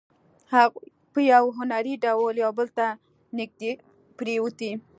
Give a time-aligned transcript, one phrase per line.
[0.53, 2.85] هغوی په یو هنري ډول یو بل ته
[3.37, 3.71] نږدې
[4.17, 4.71] پرېوتې